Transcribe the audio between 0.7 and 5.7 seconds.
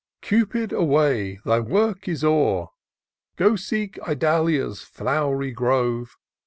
away! thy work is o'er; Go seek Idalia's flow'ry